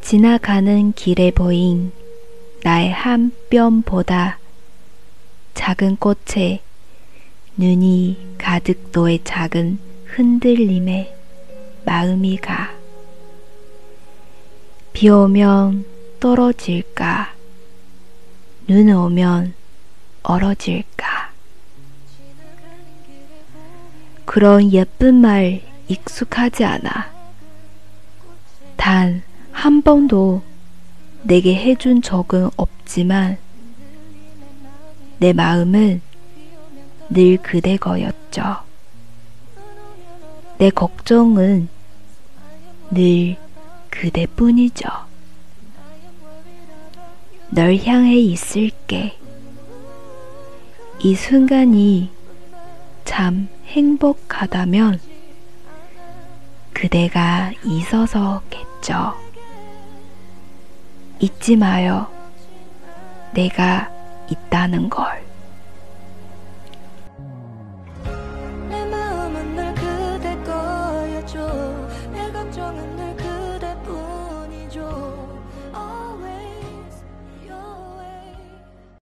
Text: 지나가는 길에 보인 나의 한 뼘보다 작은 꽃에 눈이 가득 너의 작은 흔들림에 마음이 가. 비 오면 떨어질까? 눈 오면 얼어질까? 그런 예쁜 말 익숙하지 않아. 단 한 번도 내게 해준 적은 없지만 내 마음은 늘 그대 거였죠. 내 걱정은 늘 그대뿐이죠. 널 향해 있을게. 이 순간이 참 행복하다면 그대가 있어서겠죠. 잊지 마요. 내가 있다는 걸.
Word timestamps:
지나가는 0.00 0.92
길에 0.92 1.32
보인 1.32 1.90
나의 2.62 2.92
한 2.92 3.32
뼘보다 3.50 4.38
작은 5.54 5.96
꽃에 5.96 6.60
눈이 7.56 8.36
가득 8.38 8.90
너의 8.92 9.20
작은 9.24 9.78
흔들림에 10.04 11.12
마음이 11.84 12.36
가. 12.36 12.72
비 14.92 15.08
오면 15.08 15.84
떨어질까? 16.20 17.34
눈 18.68 18.90
오면 18.90 19.54
얼어질까? 20.22 21.15
그런 24.36 24.70
예쁜 24.70 25.14
말 25.14 25.62
익숙하지 25.88 26.62
않아. 26.62 27.10
단 28.76 29.22
한 29.50 29.80
번도 29.80 30.42
내게 31.22 31.54
해준 31.54 32.02
적은 32.02 32.50
없지만 32.58 33.38
내 35.16 35.32
마음은 35.32 36.02
늘 37.08 37.38
그대 37.38 37.78
거였죠. 37.78 38.58
내 40.58 40.68
걱정은 40.68 41.70
늘 42.90 43.36
그대뿐이죠. 43.88 44.86
널 47.48 47.78
향해 47.78 48.16
있을게. 48.16 49.16
이 50.98 51.14
순간이 51.14 52.10
참 53.06 53.48
행복하다면 53.66 55.00
그대가 56.72 57.52
있어서겠죠. 57.64 59.14
잊지 61.18 61.56
마요. 61.56 62.06
내가 63.32 63.90
있다는 64.30 64.88
걸. 64.88 65.25